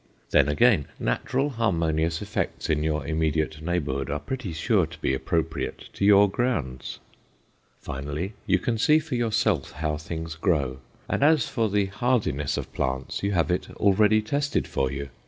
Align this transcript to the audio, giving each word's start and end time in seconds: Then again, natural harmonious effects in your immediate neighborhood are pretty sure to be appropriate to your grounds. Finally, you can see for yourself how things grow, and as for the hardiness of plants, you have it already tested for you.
Then 0.31 0.47
again, 0.49 0.87
natural 0.99 1.51
harmonious 1.51 2.23
effects 2.23 2.71
in 2.71 2.81
your 2.81 3.05
immediate 3.05 3.61
neighborhood 3.61 4.09
are 4.09 4.19
pretty 4.19 4.51
sure 4.51 4.87
to 4.87 4.97
be 4.97 5.13
appropriate 5.13 5.89
to 5.93 6.03
your 6.03 6.27
grounds. 6.27 6.97
Finally, 7.77 8.33
you 8.47 8.57
can 8.57 8.79
see 8.79 8.97
for 8.97 9.13
yourself 9.13 9.73
how 9.73 9.97
things 9.97 10.33
grow, 10.33 10.79
and 11.07 11.21
as 11.21 11.47
for 11.47 11.69
the 11.69 11.85
hardiness 11.85 12.57
of 12.57 12.73
plants, 12.73 13.21
you 13.21 13.33
have 13.33 13.51
it 13.51 13.69
already 13.77 14.23
tested 14.23 14.67
for 14.67 14.91
you. 14.91 15.09